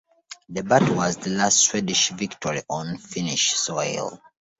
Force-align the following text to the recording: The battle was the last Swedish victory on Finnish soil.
The 0.49 0.63
battle 0.63 0.95
was 0.95 1.17
the 1.17 1.29
last 1.29 1.59
Swedish 1.59 2.09
victory 2.09 2.63
on 2.67 2.97
Finnish 2.97 3.51
soil. 3.53 4.19